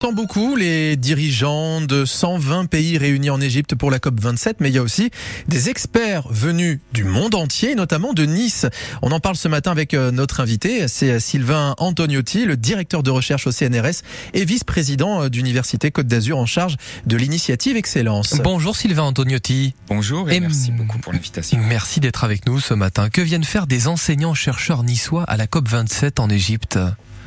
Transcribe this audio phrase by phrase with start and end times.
[0.00, 4.70] Tant beaucoup les dirigeants de 120 pays réunis en Égypte pour la COP 27, mais
[4.70, 5.10] il y a aussi
[5.46, 8.64] des experts venus du monde entier, notamment de Nice.
[9.02, 13.02] On en parle ce matin avec euh, notre invité, c'est euh, Sylvain Antoniotti, le directeur
[13.02, 14.00] de recherche au CNRS
[14.32, 18.40] et vice-président euh, d'Université Côte d'Azur en charge de l'initiative Excellence.
[18.42, 19.74] Bonjour Sylvain Antoniotti.
[19.88, 21.60] Bonjour et, et merci beaucoup pour l'invitation.
[21.68, 23.10] Merci d'être avec nous ce matin.
[23.10, 26.78] Que viennent faire des enseignants-chercheurs niçois à la COP 27 en Égypte?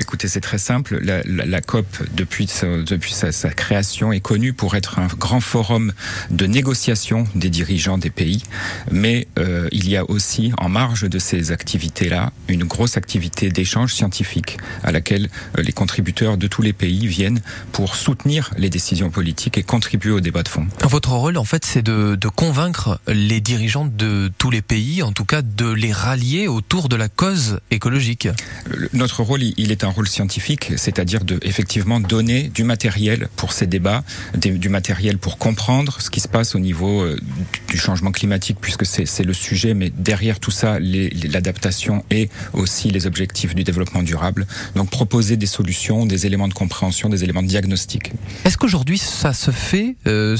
[0.00, 1.00] Écoutez, c'est très simple.
[1.02, 5.06] La, la, la COP, depuis, sa, depuis sa, sa, création, est connue pour être un
[5.06, 5.92] grand forum
[6.30, 8.42] de négociation des dirigeants des pays.
[8.92, 13.92] Mais euh, il y a aussi, en marge de ces activités-là, une grosse activité d'échange
[13.94, 17.40] scientifique à laquelle euh, les contributeurs de tous les pays viennent
[17.72, 20.66] pour soutenir les décisions politiques et contribuer au débat de fond.
[20.82, 25.12] Votre rôle, en fait, c'est de, de convaincre les dirigeants de tous les pays, en
[25.12, 28.28] tout cas de les rallier autour de la cause écologique.
[28.92, 33.66] Notre rôle, il est un rôle scientifique, c'est-à-dire de effectivement donner du matériel pour ces
[33.66, 34.02] débats,
[34.34, 37.18] du matériel pour comprendre ce qui se passe au niveau euh,
[37.68, 43.06] du changement climatique, puisque c'est le sujet, mais derrière tout ça, l'adaptation et aussi les
[43.06, 44.46] objectifs du développement durable.
[44.74, 48.12] Donc proposer des solutions, des éléments de compréhension, des éléments de diagnostic.
[48.44, 50.36] Est-ce qu'aujourd'hui ça se fait, euh,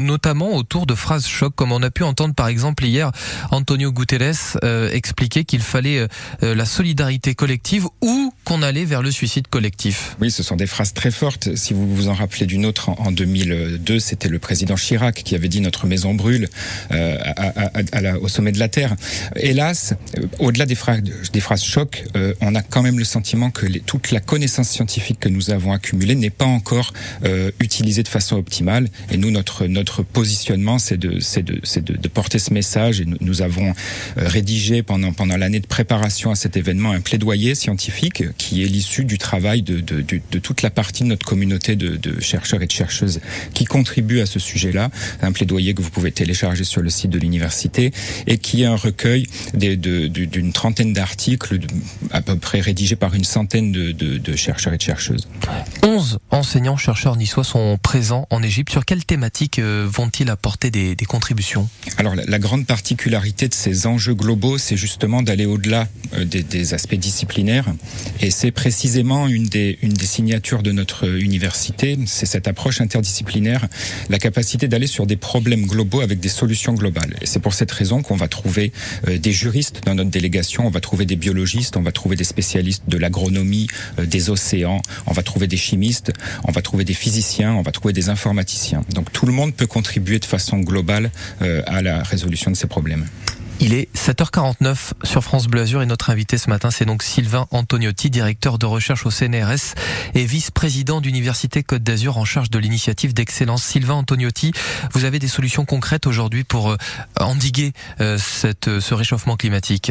[0.00, 3.10] notamment autour de phrases choc, comme on a pu entendre par exemple hier
[3.50, 6.06] Antonio Guterres euh, expliquer qu'il fallait
[6.42, 10.16] la solidarité collective ou qu'on allait vers le suicide collectif.
[10.22, 11.54] Oui, ce sont des phrases très fortes.
[11.54, 15.48] Si vous vous en rappelez d'une autre, en 2002, c'était le président Chirac qui avait
[15.48, 16.48] dit notre maison brûle
[16.90, 18.96] euh, à, à, à la, au sommet de la Terre.
[19.36, 23.50] Hélas, euh, au-delà des phrases, des phrases choc, euh, on a quand même le sentiment
[23.50, 26.94] que les, toute la connaissance scientifique que nous avons accumulée n'est pas encore
[27.26, 28.88] euh, utilisée de façon optimale.
[29.10, 33.02] Et nous, notre, notre positionnement, c'est de, de, de, de porter ce message.
[33.02, 33.74] Et nous, nous avons
[34.16, 39.04] rédigé pendant, pendant l'année de préparation à cet événement un plaidoyer scientifique qui est l'issue
[39.04, 42.66] du travail de, de, de, de, toute la partie de notre communauté de, chercheurs et
[42.66, 43.20] de chercheuses
[43.52, 44.90] qui contribuent à ce sujet-là.
[45.20, 47.92] Un plaidoyer que vous pouvez télécharger sur le site de l'université
[48.26, 51.58] et qui est un recueil d'une trentaine d'articles
[52.10, 55.28] à peu près rédigés par une centaine de, chercheurs et de chercheuses.
[55.82, 58.70] 11 enseignants chercheurs niçois sont présents en Égypte.
[58.70, 61.68] Sur quelle thématique euh, vont-ils apporter des, des, contributions?
[61.96, 66.42] Alors la, la, grande particularité de ces enjeux globaux, c'est justement d'aller au-delà euh, des,
[66.42, 67.66] des aspects disciplinaires
[68.20, 73.66] et c'est précisément une des, une des signatures de notre université, c'est cette approche interdisciplinaire,
[74.08, 77.14] la capacité d'aller sur des problèmes globaux avec des solutions globales.
[77.20, 78.72] Et c'est pour cette raison qu'on va trouver
[79.06, 82.24] euh, des juristes dans notre délégation, on va trouver des biologistes, on va trouver des
[82.24, 83.68] spécialistes de l'agronomie,
[83.98, 86.12] euh, des océans, on va trouver des chimistes,
[86.44, 88.84] on va trouver des physiciens, on va trouver des informaticiens.
[88.94, 91.10] Donc tout le monde peut contribuer de façon globale
[91.42, 93.06] euh, à la résolution de ces problèmes.
[93.60, 97.48] Il est 7h49 sur France Bleu Azur et notre invité ce matin, c'est donc Sylvain
[97.50, 99.74] Antoniotti, directeur de recherche au CNRS
[100.14, 103.64] et vice-président d'Université Côte d'Azur en charge de l'initiative d'excellence.
[103.64, 104.52] Sylvain Antoniotti,
[104.92, 106.76] vous avez des solutions concrètes aujourd'hui pour euh,
[107.18, 109.90] endiguer euh, cette, ce réchauffement climatique?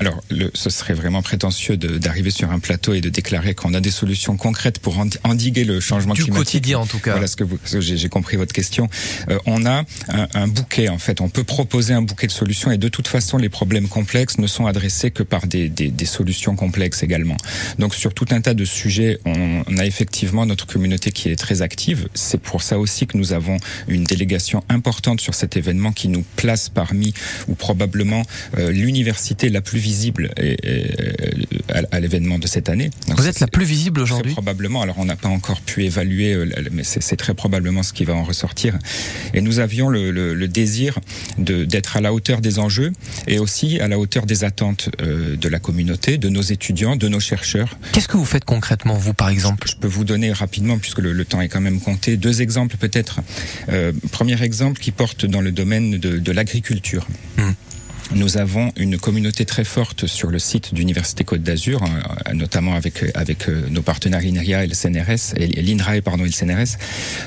[0.00, 3.80] Alors, le, ce serait vraiment prétentieux d'arriver sur un plateau et de déclarer qu'on a
[3.80, 6.46] des solutions concrètes pour endiguer le changement du climatique.
[6.46, 7.12] quotidien, en tout cas.
[7.12, 8.88] Voilà ce que, que j'ai compris votre question.
[9.30, 11.20] Euh, on a un, un, bouquet, en fait.
[11.20, 14.46] On peut proposer un bouquet de solutions et de toute façon, les problèmes complexes ne
[14.46, 17.36] sont adressés que par des, des, des solutions complexes également.
[17.78, 21.36] Donc, sur tout un tas de sujets, on, on a effectivement notre communauté qui est
[21.36, 22.08] très active.
[22.14, 26.24] C'est pour ça aussi que nous avons une délégation importante sur cet événement qui nous
[26.36, 27.14] place parmi
[27.48, 28.22] ou probablement
[28.58, 30.84] euh, l'université la plus visible et, et,
[31.72, 32.90] à, à l'événement de cette année.
[33.08, 34.80] Donc Vous êtes la plus visible aujourd'hui Probablement.
[34.82, 38.14] Alors on n'a pas encore pu évaluer, euh, mais c'est très probablement ce qui va
[38.14, 38.78] en ressortir.
[39.34, 40.98] Et nous avions le, le, le désir
[41.38, 42.92] d'être à la hauteur des enjeux
[43.26, 47.08] et aussi à la hauteur des attentes euh, de la communauté, de nos étudiants, de
[47.08, 47.76] nos chercheurs.
[47.92, 49.66] Qu'est-ce que vous faites concrètement, vous, par exemple?
[49.68, 52.40] Je, je, peux vous donner rapidement, puisque le, le, temps est quand même compté, deux
[52.40, 53.20] exemples peut-être.
[53.68, 57.06] Euh, premier exemple qui porte dans le domaine de, de l'agriculture.
[57.36, 57.42] Mmh.
[58.14, 61.82] Nous avons une communauté très forte sur le site d'Université Côte d'Azur,
[62.32, 66.78] notamment avec, avec nos partenaires INRIA et le CNRS, et l'INRAE pardon, et le CNRS,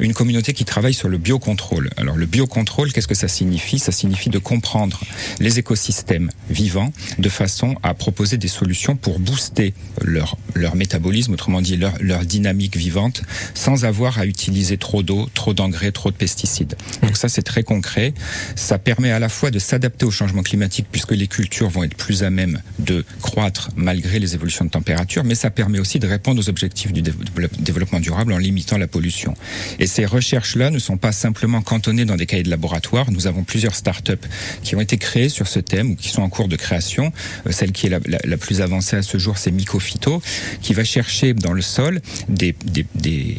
[0.00, 1.90] une communauté qui travaille sur le biocontrôle.
[1.96, 3.78] Alors le biocontrôle, qu'est-ce que ça signifie?
[3.78, 4.98] Ça signifie de comprendre
[5.38, 11.62] les écosystèmes vivants de façon à proposer des solutions pour booster leur, leur métabolisme, autrement
[11.62, 13.22] dit leur, leur dynamique vivante,
[13.54, 16.74] sans avoir à utiliser trop d'eau, trop d'engrais, trop de pesticides.
[17.02, 18.14] Donc ça c'est très concret.
[18.56, 21.96] Ça permet à la fois de s'adapter au changement climatique puisque les cultures vont être
[21.96, 26.06] plus à même de croître malgré les évolutions de température, mais ça permet aussi de
[26.06, 29.34] répondre aux objectifs du développement durable en limitant la pollution.
[29.78, 33.10] Et ces recherches-là ne sont pas simplement cantonnées dans des cahiers de laboratoire.
[33.10, 34.24] Nous avons plusieurs start-up
[34.62, 37.12] qui ont été créées sur ce thème ou qui sont en cours de création.
[37.46, 40.22] Euh, celle qui est la, plus avancée à ce jour, c'est Mycophyto,
[40.62, 42.54] qui va chercher dans le sol des,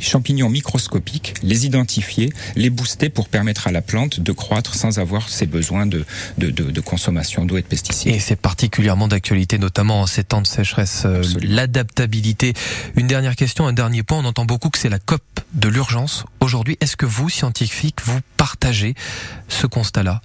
[0.02, 5.30] champignons microscopiques, les identifier, les booster pour permettre à la plante de croître sans avoir
[5.30, 6.06] ses besoins de
[6.82, 8.14] consommation d'eau et de pesticides.
[8.14, 12.54] Et c'est particulièrement d'actualité, notamment en ces temps de sécheresse, euh, l'adaptabilité.
[12.96, 14.20] Une dernière question, un dernier point.
[14.20, 15.22] On entend beaucoup que c'est la COP
[15.54, 16.26] de l'urgence.
[16.40, 18.96] Aujourd'hui, est-ce que vous, scientifiques, vous partagez
[19.48, 20.22] ce constat-là?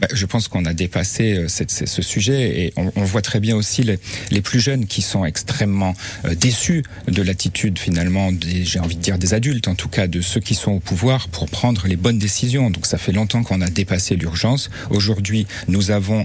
[0.00, 3.82] Bah, je pense qu'on a dépassé euh, ce sujet et on, voit très bien aussi
[3.82, 5.94] les, plus jeunes qui sont extrêmement
[6.24, 10.20] euh, déçus de l'attitude finalement j'ai envie de dire des adultes, en tout cas de
[10.20, 12.70] ceux qui sont au pouvoir pour prendre les bonnes décisions.
[12.70, 14.70] Donc ça fait longtemps qu'on a dépassé l'urgence.
[14.90, 16.24] Aujourd'hui, nous avons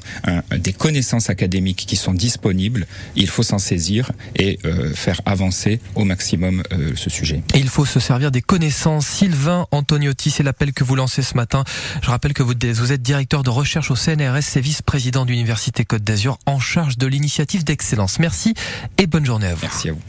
[0.55, 2.87] des connaissances académiques qui sont disponibles.
[3.15, 6.63] Il faut s'en saisir et euh, faire avancer au maximum
[6.95, 7.41] ce sujet.
[7.53, 9.07] Et il faut se servir des connaissances.
[9.07, 11.63] Sylvain Antoniotti, c'est l'appel que vous lancez ce matin.
[12.01, 16.03] Je rappelle que vous, vous êtes directeur de recherche au CNRS et vice-président d'Université Côte
[16.03, 18.17] d'Azur en charge de l'initiative d'excellence.
[18.17, 18.55] Merci
[18.97, 19.61] et bonne journée à vous.
[19.61, 20.01] Merci à vous.